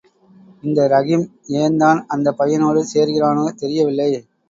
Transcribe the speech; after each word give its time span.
இந்த 0.63 0.87
ரஹீம் 0.87 1.27
ஏன்தான் 1.59 2.01
அந்தப் 2.09 2.39
பையனோடு 2.39 2.83
சேர்கிறானோ 2.93 3.47
தெரியவில்லை! 3.55 4.11